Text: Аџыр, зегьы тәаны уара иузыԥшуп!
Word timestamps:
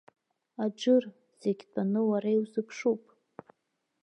Аџыр, 0.63 1.03
зегьы 1.41 1.65
тәаны 1.71 2.01
уара 2.09 2.29
иузыԥшуп! 2.33 3.01